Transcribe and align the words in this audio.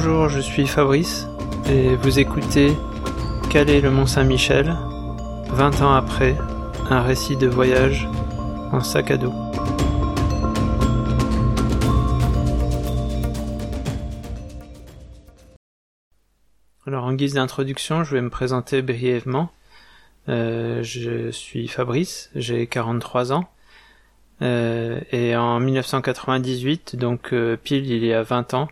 Bonjour, 0.00 0.28
je 0.28 0.38
suis 0.38 0.68
Fabrice 0.68 1.26
et 1.68 1.96
vous 1.96 2.20
écoutez 2.20 2.72
Calais 3.50 3.80
le 3.80 3.90
Mont-Saint-Michel, 3.90 4.76
20 5.48 5.82
ans 5.82 5.92
après, 5.92 6.36
un 6.88 7.02
récit 7.02 7.36
de 7.36 7.48
voyage 7.48 8.06
en 8.70 8.80
sac 8.80 9.10
à 9.10 9.16
dos. 9.16 9.32
Alors 16.86 17.02
en 17.02 17.14
guise 17.14 17.34
d'introduction, 17.34 18.04
je 18.04 18.14
vais 18.14 18.22
me 18.22 18.30
présenter 18.30 18.82
brièvement. 18.82 19.50
Euh, 20.28 20.80
je 20.84 21.32
suis 21.32 21.66
Fabrice, 21.66 22.30
j'ai 22.36 22.68
43 22.68 23.32
ans. 23.32 23.48
Euh, 24.42 25.00
et 25.10 25.34
en 25.34 25.58
1998, 25.58 26.94
donc 26.94 27.32
euh, 27.32 27.56
pile 27.56 27.90
il 27.90 28.04
y 28.04 28.12
a 28.12 28.22
20 28.22 28.54
ans, 28.54 28.68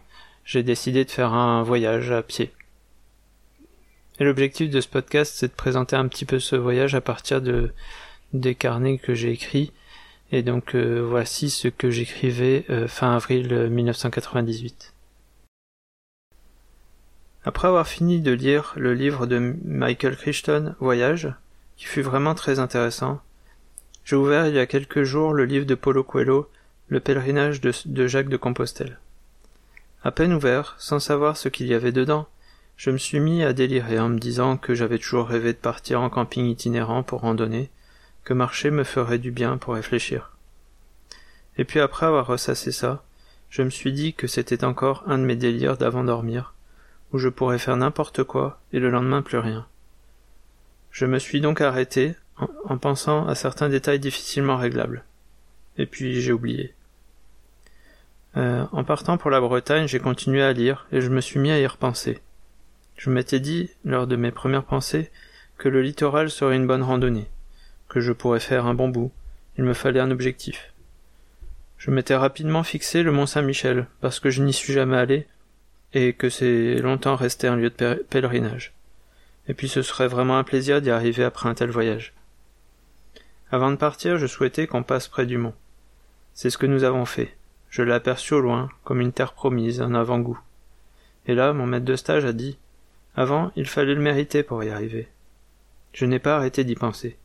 j'ai 0.47 0.63
décidé 0.63 1.05
de 1.05 1.11
faire 1.11 1.35
un 1.35 1.63
voyage 1.63 2.11
à 2.11 2.23
pied. 2.23 2.53
Et 4.19 4.25
l'objectif 4.25 4.71
de 4.71 4.81
ce 4.81 4.89
podcast, 4.89 5.35
c'est 5.37 5.49
de 5.49 5.53
présenter 5.53 5.97
un 5.97 6.09
petit 6.09 6.25
peu 6.25 6.39
ce 6.39 6.57
voyage 6.57 6.95
à 6.95 7.03
partir 7.03 7.43
de 7.43 7.73
des 8.33 8.55
carnets 8.55 8.97
que 8.97 9.15
j'ai 9.15 9.33
écrits. 9.33 9.73
Et 10.33 10.43
donc 10.43 10.75
voici 10.75 11.51
ce 11.51 11.69
que 11.69 11.91
j'écrivais 11.91 12.65
fin 12.89 13.15
avril 13.15 13.69
1998. 13.69 14.95
Après 17.47 17.69
avoir 17.69 17.87
fini 17.87 18.21
de 18.21 18.33
lire 18.33 18.73
le 18.75 18.93
livre 18.93 19.27
de 19.27 19.55
Michael 19.65 20.17
Crichton, 20.17 20.75
Voyage, 20.81 21.33
qui 21.77 21.85
fut 21.85 22.03
vraiment 22.03 22.35
très 22.35 22.59
intéressant, 22.59 23.21
j'ai 24.05 24.17
ouvert 24.17 24.49
il 24.49 24.55
y 24.55 24.59
a 24.59 24.67
quelques 24.67 25.05
jours 25.05 25.33
le 25.33 25.45
livre 25.45 25.65
de 25.65 25.77
Paulo 25.77 26.03
Coelho, 26.03 26.51
Le 26.89 26.99
pèlerinage 26.99 27.61
de, 27.61 28.07
Jacques 28.09 28.29
de 28.29 28.37
Compostelle. 28.37 28.99
À 30.07 30.13
peine 30.13 30.33
ouvert, 30.33 30.77
sans 30.79 31.01
savoir 31.01 31.37
ce 31.37 31.49
qu'il 31.49 31.67
y 31.67 31.75
avait 31.75 31.91
dedans, 31.91 32.29
je 32.77 32.93
me 32.93 32.97
suis 32.97 33.19
mis 33.19 33.43
à 33.43 33.53
délirer 33.53 33.99
en 33.99 34.09
me 34.09 34.21
disant 34.21 34.57
que 34.57 34.73
j'avais 34.73 35.01
toujours 35.01 35.27
rêvé 35.27 35.53
de 35.53 35.59
partir 35.59 36.01
en 36.01 36.11
camping 36.11 36.47
itinérant 36.47 37.03
pour 37.03 37.23
randonner, 37.23 37.71
que 38.23 38.33
marcher 38.33 38.71
me 38.71 38.85
ferait 38.85 39.19
du 39.19 39.33
bien 39.33 39.57
pour 39.57 39.75
réfléchir. 39.75 40.37
Et 41.59 41.65
puis 41.65 41.81
après 41.81 42.07
avoir 42.07 42.29
ressassé 42.29 42.71
ça, 42.71 43.03
je 43.51 43.63
me 43.63 43.69
suis 43.69 43.93
dit 43.93 44.15
que 44.15 44.29
c'était 44.29 44.63
encore 44.63 45.03
un 45.09 45.19
de 45.19 45.25
mes 45.25 45.35
délires 45.35 45.77
d'avant 45.77 46.05
dormir, 46.05 46.55
où 47.13 47.19
je 47.19 47.29
pourrais 47.29 47.59
faire 47.59 47.77
n'importe 47.77 48.23
quoi 48.23 48.61
et 48.73 48.79
le 48.79 48.91
lendemain 48.91 49.23
plus 49.23 49.39
rien. 49.39 49.67
Je 50.93 51.07
me 51.07 51.19
suis 51.19 51.41
donc 51.41 51.61
arrêté 51.61 52.15
en, 52.39 52.79
pensant 52.79 53.27
à 53.27 53.35
certains 53.35 53.69
détails 53.69 53.99
difficilement 53.99 54.57
réglables. 54.57 55.03
Et 55.79 55.87
puis 55.87 56.21
j'ai 56.21 56.31
oublié. 56.31 56.76
Euh, 58.37 58.67
en 58.73 58.85
partant 58.85 59.17
pour 59.17 59.31
la 59.31 59.41
Bretagne, 59.41 59.89
j'ai 59.89 59.99
continué 59.99 60.43
à 60.43 60.53
lire 60.53 60.87
et 60.93 61.01
je 61.01 61.09
me 61.09 61.21
suis 61.21 61.41
mis 61.41 61.51
à 61.51 61.59
y 61.59 61.67
repenser. 61.67 62.19
Je 62.97 63.11
m'étais 63.11 63.41
dit, 63.41 63.71
lors 63.85 64.07
de 64.07 64.17
mes 64.17 64.31
premières 64.31 64.65
pensées, 64.65 65.11
que 65.59 65.69
le 65.69 65.81
littoral 65.81 66.31
serait 66.31 66.57
une 66.57 66.67
bonne 66.67 66.83
randonnée, 66.83 67.29
que 67.89 68.01
je 68.01 68.13
pourrais 68.13 68.41
faire 68.41 68.67
un 68.67 68.75
bon 68.75 68.89
bout, 68.89 69.11
il 69.57 69.65
me 69.65 69.73
fallait 69.73 70.01
un 70.01 70.11
objectif. 70.11 70.73
Je 71.79 71.91
m'étais 71.91 72.17
rapidement 72.17 72.63
fixé 72.63 73.03
le 73.03 73.13
Mont 73.13 73.27
Saint-Michel, 73.27 73.87
parce 74.01 74.21
que 74.21 74.31
je 74.31 74.43
n'y 74.43 74.53
suis 74.53 74.73
jamais 74.73 74.97
allé, 74.97 75.27
et 75.95 76.13
que 76.13 76.29
c'est 76.29 76.77
longtemps 76.77 77.17
resté 77.17 77.47
un 77.49 77.57
lieu 77.57 77.71
de 77.71 78.05
pèlerinage. 78.11 78.75
Et 79.49 79.55
puis 79.55 79.69
ce 79.69 79.83
serait 79.83 80.09
vraiment 80.09 80.39
un 80.39 80.45
plaisir 80.45 80.83
d'y 80.83 80.91
arriver 80.91 81.25
après 81.25 81.49
un 81.49 81.55
tel 81.55 81.71
voyage. 81.71 82.13
Avant 83.51 83.71
de 83.71 83.77
partir, 83.77 84.19
je 84.19 84.27
souhaitais 84.27 84.67
qu'on 84.67 84.83
passe 84.83 85.09
près 85.09 85.25
du 85.25 85.39
mont. 85.39 85.55
C'est 86.35 86.51
ce 86.51 86.59
que 86.59 86.67
nous 86.67 86.85
avons 86.85 87.05
fait. 87.05 87.35
Je 87.77 87.83
l'ai 87.83 87.93
aperçu 87.93 88.33
au 88.33 88.41
loin, 88.41 88.71
comme 88.85 89.03
une 89.03 89.13
terre 89.13 89.35
promise, 89.35 89.83
un 89.83 89.95
avant-goût. 89.95 90.41
Et 91.27 91.35
là, 91.35 91.53
mon 91.53 91.67
maître 91.67 91.85
de 91.85 91.95
stage 91.95 92.25
a 92.25 92.33
dit 92.33 92.57
Avant, 93.15 93.53
il 93.55 93.67
fallait 93.67 93.95
le 93.95 94.01
mériter 94.01 94.43
pour 94.43 94.65
y 94.65 94.71
arriver. 94.71 95.09
Je 95.93 96.07
n'ai 96.07 96.19
pas 96.19 96.37
arrêté 96.37 96.65
d'y 96.65 96.75
penser. 96.75 97.19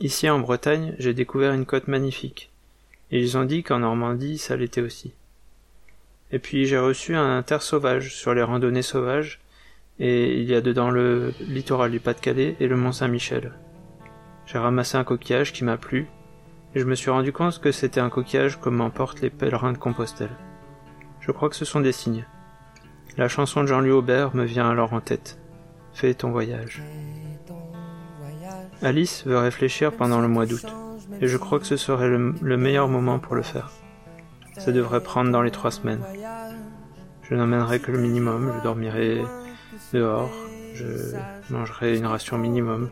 Ici 0.00 0.30
en 0.30 0.38
Bretagne, 0.38 0.94
j'ai 0.98 1.12
découvert 1.12 1.52
une 1.52 1.66
côte 1.66 1.86
magnifique. 1.86 2.50
Et 3.10 3.20
ils 3.20 3.36
ont 3.36 3.44
dit 3.44 3.62
qu'en 3.62 3.80
Normandie, 3.80 4.38
ça 4.38 4.56
l'était 4.56 4.80
aussi. 4.80 5.12
Et 6.30 6.38
puis 6.38 6.64
j'ai 6.64 6.78
reçu 6.78 7.14
un 7.14 7.42
terre 7.42 7.60
sauvage 7.60 8.14
sur 8.14 8.32
les 8.32 8.42
randonnées 8.42 8.80
sauvages, 8.80 9.38
et 9.98 10.40
il 10.40 10.48
y 10.48 10.54
a 10.54 10.62
dedans 10.62 10.90
le 10.90 11.34
littoral 11.40 11.90
du 11.90 12.00
Pas-de-Calais 12.00 12.56
et 12.58 12.68
le 12.68 12.76
Mont 12.78 12.92
Saint-Michel. 12.92 13.52
J'ai 14.46 14.56
ramassé 14.56 14.96
un 14.96 15.04
coquillage 15.04 15.52
qui 15.52 15.62
m'a 15.62 15.76
plu, 15.76 16.08
et 16.74 16.80
je 16.80 16.84
me 16.84 16.94
suis 16.94 17.10
rendu 17.10 17.32
compte 17.32 17.60
que 17.60 17.72
c'était 17.72 18.00
un 18.00 18.08
coquillage 18.10 18.58
comme 18.60 18.80
emportent 18.80 19.20
les 19.20 19.30
pèlerins 19.30 19.72
de 19.72 19.78
Compostelle. 19.78 20.36
Je 21.20 21.30
crois 21.32 21.48
que 21.48 21.56
ce 21.56 21.64
sont 21.64 21.80
des 21.80 21.92
signes. 21.92 22.26
La 23.16 23.28
chanson 23.28 23.62
de 23.62 23.68
Jean-Louis 23.68 23.90
Aubert 23.90 24.34
me 24.34 24.44
vient 24.44 24.68
alors 24.68 24.92
en 24.92 25.00
tête. 25.00 25.38
Fais 25.92 26.14
ton 26.14 26.30
voyage. 26.30 26.82
Alice 28.80 29.26
veut 29.26 29.38
réfléchir 29.38 29.92
pendant 29.92 30.20
le 30.20 30.28
mois 30.28 30.46
d'août, 30.46 30.66
et 31.20 31.28
je 31.28 31.36
crois 31.36 31.60
que 31.60 31.66
ce 31.66 31.76
serait 31.76 32.08
le 32.08 32.56
meilleur 32.56 32.88
moment 32.88 33.18
pour 33.18 33.34
le 33.34 33.42
faire. 33.42 33.70
Ça 34.58 34.72
devrait 34.72 35.02
prendre 35.02 35.30
dans 35.30 35.42
les 35.42 35.50
trois 35.50 35.70
semaines. 35.70 36.02
Je 37.22 37.34
n'emmènerai 37.34 37.80
que 37.80 37.92
le 37.92 37.98
minimum, 37.98 38.52
je 38.56 38.62
dormirai 38.62 39.22
dehors, 39.92 40.30
je 40.74 41.16
mangerai 41.50 41.96
une 41.96 42.06
ration 42.06 42.38
minimum, 42.38 42.90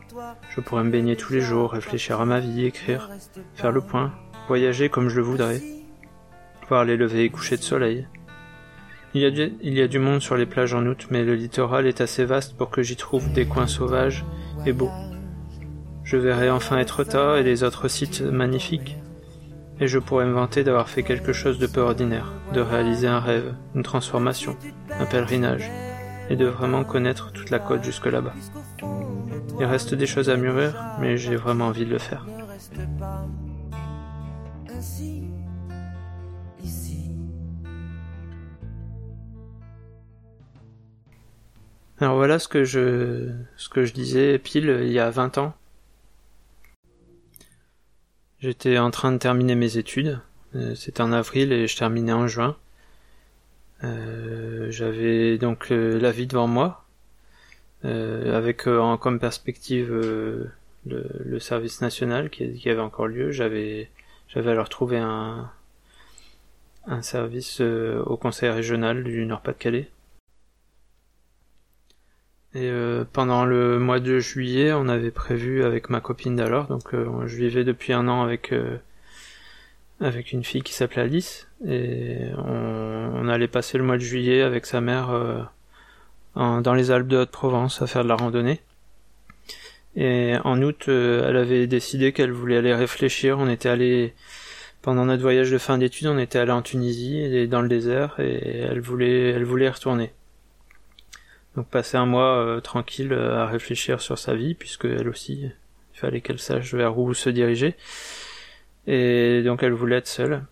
je 0.55 0.61
pourrai 0.61 0.83
me 0.83 0.91
baigner 0.91 1.15
tous 1.15 1.33
les 1.33 1.41
jours, 1.41 1.71
réfléchir 1.71 2.21
à 2.21 2.25
ma 2.25 2.39
vie, 2.39 2.65
écrire, 2.65 3.09
faire 3.55 3.71
le 3.71 3.81
point, 3.81 4.13
voyager 4.47 4.89
comme 4.89 5.09
je 5.09 5.17
le 5.17 5.23
voudrais, 5.23 5.61
voir 6.67 6.85
les 6.85 6.97
levées 6.97 7.23
et 7.23 7.29
couchers 7.29 7.57
de 7.57 7.63
soleil. 7.63 8.07
Il 9.13 9.21
y, 9.21 9.25
a 9.25 9.31
du, 9.31 9.53
il 9.61 9.73
y 9.73 9.81
a 9.81 9.87
du 9.87 9.99
monde 9.99 10.21
sur 10.21 10.37
les 10.37 10.45
plages 10.45 10.73
en 10.73 10.85
août, 10.85 11.07
mais 11.09 11.23
le 11.23 11.35
littoral 11.35 11.85
est 11.85 11.99
assez 11.99 12.23
vaste 12.23 12.55
pour 12.55 12.69
que 12.69 12.81
j'y 12.81 12.95
trouve 12.95 13.33
des 13.33 13.45
coins 13.45 13.67
sauvages 13.67 14.23
et 14.65 14.71
beaux. 14.71 14.91
Je 16.03 16.15
verrai 16.15 16.49
enfin 16.49 16.77
Etretat 16.77 17.39
et 17.39 17.43
les 17.43 17.63
autres 17.63 17.89
sites 17.89 18.21
magnifiques. 18.21 18.97
Et 19.81 19.87
je 19.87 19.99
pourrais 19.99 20.25
me 20.25 20.33
vanter 20.33 20.63
d'avoir 20.63 20.87
fait 20.87 21.03
quelque 21.03 21.33
chose 21.33 21.59
de 21.59 21.67
peu 21.67 21.81
ordinaire, 21.81 22.31
de 22.53 22.61
réaliser 22.61 23.07
un 23.07 23.19
rêve, 23.19 23.53
une 23.75 23.83
transformation, 23.83 24.55
un 24.97 25.05
pèlerinage, 25.05 25.69
et 26.31 26.37
de 26.37 26.45
vraiment 26.45 26.85
connaître 26.85 27.33
toute 27.33 27.49
la 27.49 27.59
côte 27.59 27.83
jusque 27.83 28.05
là-bas. 28.05 28.33
Il 29.59 29.65
reste 29.65 29.93
des 29.93 30.07
choses 30.07 30.29
à 30.29 30.37
mûrir, 30.37 30.73
mais 30.99 31.17
j'ai 31.17 31.35
vraiment 31.35 31.67
envie 31.67 31.85
de 31.85 31.91
le 31.91 31.99
faire. 31.99 32.25
Alors 41.99 42.15
voilà 42.15 42.39
ce 42.39 42.47
que 42.47 42.63
je, 42.63 43.29
ce 43.57 43.67
que 43.67 43.83
je 43.83 43.93
disais 43.93 44.39
pile 44.39 44.79
il 44.83 44.91
y 44.91 44.99
a 44.99 45.09
20 45.09 45.37
ans 45.37 45.53
J'étais 48.39 48.79
en 48.79 48.89
train 48.89 49.11
de 49.11 49.17
terminer 49.17 49.53
mes 49.53 49.77
études. 49.77 50.19
Euh, 50.55 50.73
c'était 50.75 51.01
en 51.01 51.11
avril 51.11 51.51
et 51.51 51.67
je 51.67 51.77
terminais 51.77 52.13
en 52.13 52.25
juin. 52.25 52.55
Euh, 53.83 54.67
j'avais 54.69 55.37
donc 55.37 55.71
euh, 55.71 55.99
la 55.99 56.11
vie 56.11 56.27
devant 56.27 56.47
moi, 56.47 56.85
avec 57.83 58.67
en, 58.67 58.97
comme 58.97 59.19
perspective 59.19 59.91
le, 60.85 61.39
service 61.39 61.81
national 61.81 62.29
qui, 62.29 62.69
avait 62.69 62.79
encore 62.79 63.07
lieu. 63.07 63.31
J'avais 63.31 63.89
j'avais 64.27 64.51
alors 64.51 64.69
trouvé 64.69 64.97
un 64.97 65.51
un 66.87 67.01
service 67.01 67.61
au 67.61 68.17
conseil 68.17 68.49
régional 68.49 69.03
du 69.03 69.25
Nord-Pas-de-Calais 69.25 69.89
et 72.53 72.69
euh, 72.69 73.05
pendant 73.11 73.45
le 73.45 73.79
mois 73.79 74.01
de 74.01 74.19
juillet, 74.19 74.73
on 74.73 74.89
avait 74.89 75.11
prévu 75.11 75.63
avec 75.63 75.89
ma 75.89 76.01
copine 76.01 76.35
d'alors, 76.35 76.67
donc 76.67 76.93
euh, 76.93 77.25
je 77.25 77.37
vivais 77.37 77.63
depuis 77.63 77.93
un 77.93 78.09
an 78.09 78.23
avec 78.23 78.51
euh, 78.51 78.77
avec 80.01 80.31
une 80.31 80.43
fille 80.43 80.61
qui 80.61 80.73
s'appelait 80.73 81.03
Alice, 81.03 81.47
et 81.65 82.17
on, 82.37 83.27
allait 83.27 83.47
passer 83.47 83.77
le 83.77 83.83
mois 83.83 83.97
de 83.97 84.01
juillet 84.01 84.41
avec 84.41 84.65
sa 84.65 84.81
mère 84.81 85.49
dans 86.35 86.73
les 86.73 86.91
Alpes 86.91 87.07
de 87.07 87.17
Haute-Provence 87.17 87.81
à 87.81 87.87
faire 87.87 88.03
de 88.03 88.09
la 88.09 88.15
randonnée. 88.15 88.59
Et 89.95 90.35
en 90.43 90.61
août, 90.61 90.85
elle 90.87 91.37
avait 91.37 91.67
décidé 91.67 92.11
qu'elle 92.13 92.31
voulait 92.31 92.57
aller 92.57 92.73
réfléchir. 92.73 93.37
On 93.39 93.47
était 93.47 93.69
allé 93.69 94.13
pendant 94.81 95.05
notre 95.05 95.21
voyage 95.21 95.51
de 95.51 95.57
fin 95.57 95.77
d'études, 95.77 96.07
on 96.07 96.17
était 96.17 96.39
allé 96.39 96.51
en 96.51 96.61
Tunisie 96.61 97.19
et 97.19 97.47
dans 97.47 97.61
le 97.61 97.69
désert, 97.69 98.15
et 98.19 98.59
elle 98.61 98.81
voulait 98.81 99.29
elle 99.29 99.43
voulait 99.43 99.69
retourner. 99.69 100.11
Donc 101.55 101.67
passer 101.67 101.97
un 101.97 102.05
mois 102.05 102.37
euh, 102.37 102.61
tranquille 102.61 103.11
euh, 103.13 103.37
à 103.37 103.45
réfléchir 103.45 104.01
sur 104.01 104.17
sa 104.17 104.35
vie, 104.35 104.55
puisque 104.55 104.85
elle 104.85 105.09
aussi, 105.09 105.43
il 105.93 105.99
fallait 105.99 106.21
qu'elle 106.21 106.39
sache 106.39 106.73
vers 106.73 106.97
où 106.97 107.13
se 107.13 107.29
diriger. 107.29 107.75
Et 108.87 109.43
donc 109.43 109.63
elle 109.63 109.73
voulait 109.73 109.97
être 109.97 110.07
seule. 110.07 110.43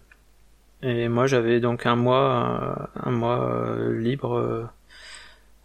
Et 0.81 1.09
moi 1.09 1.27
j'avais 1.27 1.59
donc 1.59 1.85
un 1.85 1.95
mois, 1.95 2.89
un 2.95 3.11
mois 3.11 3.51
euh, 3.51 3.99
libre 3.99 4.69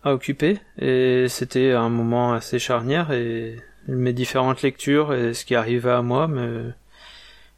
à 0.02 0.12
occuper. 0.12 0.58
Et 0.78 1.26
c'était 1.28 1.72
un 1.72 1.88
moment 1.88 2.32
assez 2.32 2.58
charnière 2.58 3.12
et 3.12 3.56
mes 3.88 4.12
différentes 4.12 4.62
lectures 4.62 5.12
et 5.14 5.34
ce 5.34 5.44
qui 5.44 5.54
arrivait 5.54 5.90
à 5.90 6.02
moi 6.02 6.28
me 6.28 6.72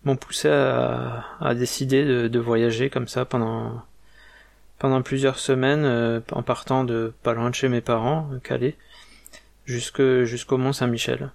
m'ont 0.04 0.16
poussé 0.16 0.48
à, 0.48 1.54
décider 1.54 2.04
de, 2.28 2.38
voyager 2.38 2.90
comme 2.90 3.08
ça 3.08 3.24
pendant 3.24 3.82
pendant 4.78 5.02
plusieurs 5.02 5.38
semaines 5.38 6.22
en 6.32 6.42
partant 6.42 6.84
de 6.84 7.12
pas 7.22 7.34
loin 7.34 7.50
de 7.50 7.54
chez 7.54 7.68
mes 7.68 7.80
parents, 7.80 8.30
Calais, 8.44 8.76
jusqu'au 9.66 10.58
Mont 10.58 10.72
Saint-Michel. 10.72 11.30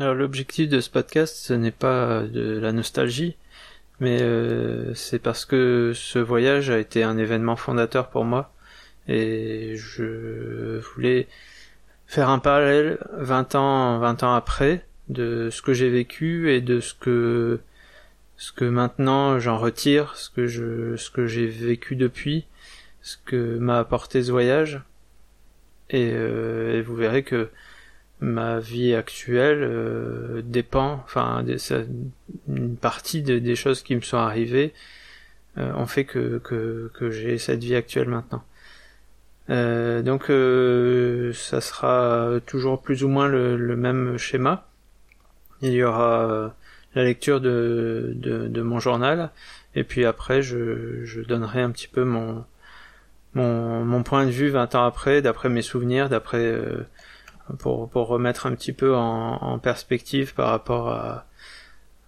Alors 0.00 0.14
l'objectif 0.14 0.68
de 0.68 0.80
ce 0.80 0.90
podcast, 0.90 1.34
ce 1.36 1.52
n'est 1.52 1.72
pas 1.72 2.22
de 2.22 2.56
la 2.58 2.70
nostalgie, 2.70 3.36
mais 3.98 4.22
euh, 4.22 4.94
c'est 4.94 5.18
parce 5.18 5.44
que 5.44 5.92
ce 5.92 6.20
voyage 6.20 6.70
a 6.70 6.78
été 6.78 7.02
un 7.02 7.18
événement 7.18 7.56
fondateur 7.56 8.08
pour 8.08 8.24
moi 8.24 8.52
et 9.08 9.74
je 9.76 10.78
voulais 10.78 11.26
faire 12.06 12.28
un 12.28 12.38
parallèle 12.38 12.98
20 13.16 13.56
ans 13.56 13.98
20 13.98 14.22
ans 14.22 14.34
après 14.34 14.84
de 15.08 15.48
ce 15.50 15.62
que 15.62 15.72
j'ai 15.72 15.90
vécu 15.90 16.52
et 16.52 16.60
de 16.60 16.78
ce 16.78 16.94
que 16.94 17.58
ce 18.36 18.52
que 18.52 18.64
maintenant 18.64 19.40
j'en 19.40 19.58
retire, 19.58 20.14
ce 20.16 20.30
que 20.30 20.46
je 20.46 20.96
ce 20.96 21.10
que 21.10 21.26
j'ai 21.26 21.48
vécu 21.48 21.96
depuis, 21.96 22.46
ce 23.02 23.16
que 23.26 23.58
m'a 23.58 23.80
apporté 23.80 24.22
ce 24.22 24.30
voyage. 24.30 24.80
Et, 25.90 26.12
euh, 26.12 26.78
et 26.78 26.82
vous 26.82 26.94
verrez 26.94 27.24
que 27.24 27.50
ma 28.20 28.58
vie 28.58 28.94
actuelle 28.94 29.62
euh, 29.62 30.42
dépend, 30.44 31.02
enfin, 31.04 31.44
une 32.48 32.76
partie 32.76 33.22
des 33.22 33.56
choses 33.56 33.82
qui 33.82 33.94
me 33.94 34.00
sont 34.00 34.16
arrivées 34.16 34.74
euh, 35.58 35.72
ont 35.74 35.86
fait 35.86 36.04
que, 36.04 36.38
que, 36.38 36.90
que 36.94 37.10
j'ai 37.10 37.38
cette 37.38 37.62
vie 37.62 37.76
actuelle 37.76 38.08
maintenant. 38.08 38.44
Euh, 39.50 40.02
donc 40.02 40.24
ça 41.34 41.60
sera 41.60 42.40
toujours 42.46 42.82
plus 42.82 43.04
ou 43.04 43.08
moins 43.08 43.28
le, 43.28 43.56
le, 43.56 43.76
même 43.76 44.18
schéma. 44.18 44.68
Il 45.62 45.72
y 45.72 45.82
aura 45.82 46.54
la 46.94 47.04
lecture 47.04 47.40
de, 47.40 48.12
de, 48.16 48.48
de, 48.48 48.62
mon 48.62 48.78
journal 48.80 49.30
et 49.74 49.84
puis 49.84 50.04
après 50.04 50.42
je, 50.42 51.04
je 51.04 51.20
donnerai 51.22 51.62
un 51.62 51.70
petit 51.70 51.88
peu 51.88 52.04
mon, 52.04 52.44
mon, 53.34 53.84
mon 53.84 54.02
point 54.02 54.26
de 54.26 54.30
vue 54.30 54.50
20 54.50 54.74
ans 54.74 54.84
après, 54.84 55.22
d'après 55.22 55.48
mes 55.48 55.62
souvenirs, 55.62 56.08
d'après 56.08 56.60
pour, 57.58 57.88
pour 57.88 58.08
remettre 58.08 58.46
un 58.46 58.54
petit 58.54 58.72
peu 58.72 58.94
en, 58.94 59.34
en 59.36 59.58
perspective 59.58 60.34
par 60.34 60.48
rapport 60.48 60.88
à, 60.88 61.26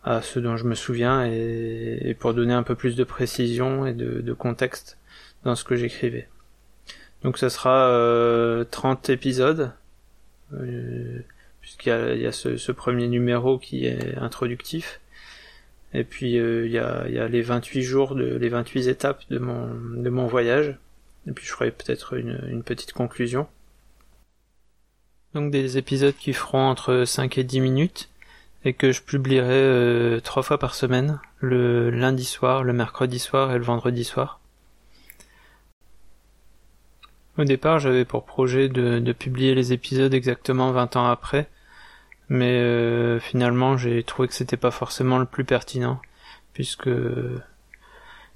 à 0.05 0.23
ce 0.23 0.39
dont 0.39 0.57
je 0.57 0.65
me 0.65 0.75
souviens 0.75 1.27
et, 1.27 1.99
et, 2.03 2.15
pour 2.15 2.35
donner 2.35 2.55
un 2.55 2.63
peu 2.63 2.75
plus 2.75 2.97
de 2.97 3.05
précision 3.05 3.87
et 3.87 3.93
de, 3.93 4.21
de 4.21 4.33
contexte 4.33 4.99
dans 5.45 5.55
ce 5.55 5.65
que 5.65 5.77
j'écrivais. 5.77 6.29
Donc 7.23 7.37
ça 7.39 7.51
sera 7.51 7.89
euh, 7.89 8.65
30 8.65 9.11
épisodes, 9.11 9.73
euh, 10.55 11.21
puisqu'il 11.61 11.91
y 11.91 11.93
a, 11.93 12.15
il 12.15 12.23
y 12.23 12.27
a 12.27 12.33
ce, 12.33 12.57
ce, 12.57 12.73
premier 12.73 13.09
numéro 13.09 13.59
qui 13.59 13.85
est 13.85 14.17
introductif. 14.17 15.01
Et 15.93 16.05
puis 16.05 16.39
euh, 16.39 16.67
il, 16.67 16.73
y 16.73 16.79
a, 16.79 17.05
il 17.09 17.15
y 17.15 17.19
a 17.19 17.29
les 17.29 17.43
28 17.43 17.83
jours, 17.83 18.15
de, 18.15 18.37
les 18.37 18.49
28 18.49 18.89
étapes 18.89 19.23
de 19.29 19.39
mon, 19.39 19.69
de 19.69 20.09
mon 20.09 20.27
voyage. 20.27 20.79
Et 21.27 21.33
puis 21.33 21.45
je 21.45 21.53
ferai 21.53 21.71
peut-être 21.71 22.15
une, 22.15 22.41
une 22.49 22.63
petite 22.63 22.93
conclusion. 22.95 23.47
Donc 25.35 25.51
des 25.51 25.79
épisodes 25.79 26.15
qui 26.15 26.33
feront 26.33 26.69
entre 26.69 27.05
5 27.05 27.39
et 27.39 27.45
10 27.45 27.61
minutes 27.61 28.09
et 28.65 28.75
que 28.75 28.93
je 28.93 29.03
publierai 29.03 29.55
euh, 29.55 30.21
trois 30.21 30.43
fois 30.43 30.59
par 30.59 30.75
semaine, 30.75 31.21
le 31.39 31.91
lundi 31.91 32.25
soir, 32.25 32.65
le 32.65 32.73
mercredi 32.73 33.19
soir 33.19 33.53
et 33.53 33.59
le 33.59 33.65
vendredi 33.65 34.05
soir. 34.05 34.41
Au 37.39 37.45
départ, 37.45 37.79
j'avais 37.79 38.05
pour 38.05 38.27
projet 38.27 38.69
de, 38.69 39.13
publier 39.13 39.55
les 39.55 39.73
épisodes 39.73 40.13
exactement 40.13 40.73
20 40.73 40.97
ans 40.97 41.07
après, 41.07 41.49
mais 42.29 42.59
euh, 42.61 43.19
finalement 43.19 43.77
j'ai 43.79 44.03
trouvé 44.03 44.29
que 44.29 44.35
c'était 44.35 44.59
pas 44.59 44.71
forcément 44.71 45.19
le 45.19 45.25
plus 45.25 45.45
pertinent, 45.45 46.03
puisque 46.53 46.91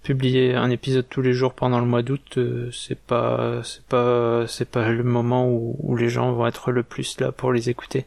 publier 0.04 0.54
un 0.54 0.70
épisode 0.70 1.08
tous 1.08 1.22
les 1.22 1.32
jours 1.32 1.54
pendant 1.54 1.80
le 1.80 1.86
mois 1.86 2.02
d'août, 2.02 2.36
euh, 2.36 2.70
c'est 2.70 2.98
pas, 2.98 3.62
c'est 3.64 3.84
pas, 3.86 4.46
c'est 4.46 4.68
pas 4.68 4.90
le 4.90 5.02
moment 5.02 5.48
où, 5.48 5.96
les 5.96 6.10
gens 6.10 6.32
vont 6.32 6.46
être 6.46 6.70
le 6.70 6.84
plus 6.84 7.18
là 7.20 7.32
pour 7.32 7.52
les 7.52 7.70
écouter. 7.70 8.04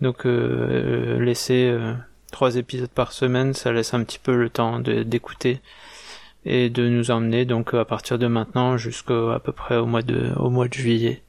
Donc 0.00 0.26
euh, 0.26 1.18
laisser 1.18 1.66
euh, 1.70 1.94
trois 2.30 2.56
épisodes 2.56 2.90
par 2.90 3.12
semaine, 3.12 3.54
ça 3.54 3.72
laisse 3.72 3.94
un 3.94 4.04
petit 4.04 4.18
peu 4.18 4.36
le 4.36 4.50
temps 4.50 4.78
d'écouter 4.80 5.60
et 6.44 6.68
de 6.70 6.88
nous 6.88 7.10
emmener 7.10 7.46
donc 7.46 7.74
à 7.74 7.86
partir 7.86 8.18
de 8.18 8.26
maintenant 8.26 8.76
jusqu'à 8.76 9.40
peu 9.42 9.52
près 9.52 9.76
au 9.76 9.86
mois 9.86 10.02
de, 10.02 10.32
au 10.36 10.50
mois 10.50 10.68
de 10.68 10.74
juillet. 10.74 11.23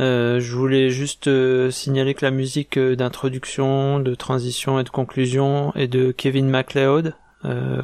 Euh, 0.00 0.40
je 0.40 0.54
voulais 0.54 0.90
juste 0.90 1.26
euh, 1.26 1.72
signaler 1.72 2.14
que 2.14 2.24
la 2.24 2.30
musique 2.30 2.76
euh, 2.76 2.94
d'introduction, 2.94 3.98
de 3.98 4.14
transition 4.14 4.78
et 4.78 4.84
de 4.84 4.90
conclusion 4.90 5.74
est 5.74 5.88
de 5.88 6.12
Kevin 6.12 6.48
MacLeod, 6.48 7.14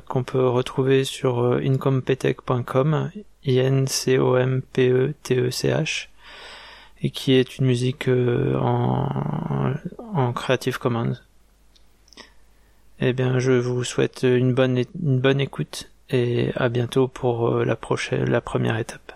qu'on 0.09 0.25
peut 0.25 0.49
retrouver 0.49 1.05
sur 1.05 1.61
incompetech.com, 1.63 3.13
I-N-C-O-M-P-E-T-E-C-H, 3.45 6.09
et 7.03 7.11
qui 7.11 7.35
est 7.35 7.59
une 7.59 7.67
musique 7.67 8.09
en, 8.09 9.75
en 10.13 10.33
Creative 10.33 10.79
Commons. 10.79 11.15
Eh 12.99 13.13
bien, 13.13 13.39
je 13.39 13.53
vous 13.53 13.85
souhaite 13.85 14.25
une 14.25 14.55
bonne, 14.55 14.83
une 15.01 15.21
bonne 15.21 15.41
écoute 15.41 15.89
et 16.11 16.51
à 16.57 16.69
bientôt 16.69 17.07
pour 17.07 17.65
la 17.65 17.77
prochaine, 17.77 18.29
la 18.29 18.41
première 18.41 18.77
étape. 18.77 19.14